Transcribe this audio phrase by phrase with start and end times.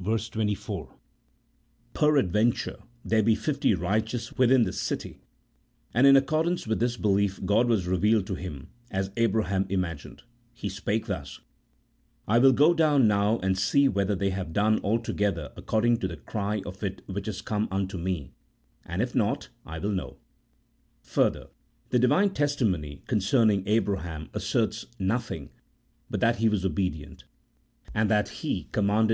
[0.00, 0.94] 24),"
[1.92, 5.18] Perad venture there be fifty righteous within the city,"
[5.92, 10.22] and in accordance with this belief God was revealed to him; as Abraham imagined,
[10.54, 11.40] He spake thus:"
[12.28, 16.16] I will go down now, and see whether they have done altogether according to the
[16.18, 18.30] cry of it which is come unto Me;
[18.84, 20.18] and, if not, I will know."
[21.02, 21.48] Further,
[21.90, 25.50] the Divine testimony concerning Abraham asserts nothing
[26.08, 27.24] but that he was obedient,
[27.94, 28.86] and that he" commanded 36 A THEOLOGICO POLITICAL TREATISE.
[28.86, 29.04] [CHAP.
[29.04, 29.06] II.